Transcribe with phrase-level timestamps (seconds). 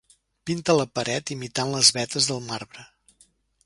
[0.49, 2.91] Pinta la paret imitant les vetes del marbre.